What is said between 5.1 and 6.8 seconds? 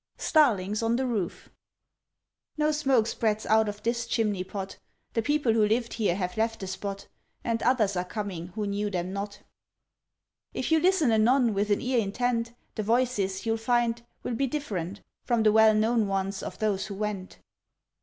The people who lived here have left the